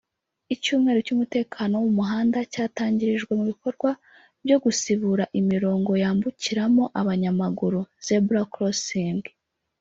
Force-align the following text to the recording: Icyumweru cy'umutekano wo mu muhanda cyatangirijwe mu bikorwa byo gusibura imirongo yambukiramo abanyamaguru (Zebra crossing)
Icyumweru 0.53 0.99
cy'umutekano 1.05 1.73
wo 1.75 1.83
mu 1.87 1.93
muhanda 1.99 2.37
cyatangirijwe 2.53 3.31
mu 3.39 3.43
bikorwa 3.51 3.89
byo 4.45 4.57
gusibura 4.63 5.23
imirongo 5.39 5.91
yambukiramo 6.03 6.83
abanyamaguru 6.99 7.79
(Zebra 8.05 8.43
crossing) 8.53 9.23